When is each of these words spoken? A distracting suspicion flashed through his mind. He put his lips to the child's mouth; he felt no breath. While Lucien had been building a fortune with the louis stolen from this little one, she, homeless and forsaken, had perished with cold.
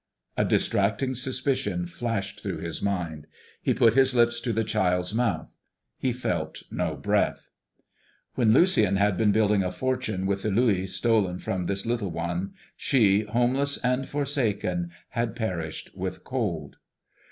A 0.35 0.43
distracting 0.43 1.13
suspicion 1.13 1.85
flashed 1.85 2.39
through 2.41 2.57
his 2.57 2.81
mind. 2.81 3.27
He 3.61 3.71
put 3.75 3.93
his 3.93 4.15
lips 4.15 4.41
to 4.41 4.51
the 4.51 4.63
child's 4.63 5.13
mouth; 5.13 5.53
he 5.95 6.11
felt 6.11 6.63
no 6.71 6.95
breath. 6.95 7.51
While 8.33 8.47
Lucien 8.47 8.95
had 8.95 9.15
been 9.15 9.31
building 9.31 9.63
a 9.63 9.71
fortune 9.71 10.25
with 10.25 10.41
the 10.41 10.49
louis 10.49 10.87
stolen 10.87 11.37
from 11.37 11.65
this 11.65 11.85
little 11.85 12.09
one, 12.09 12.55
she, 12.75 13.25
homeless 13.25 13.77
and 13.83 14.09
forsaken, 14.09 14.89
had 15.09 15.35
perished 15.35 15.91
with 15.95 16.23
cold. 16.23 16.77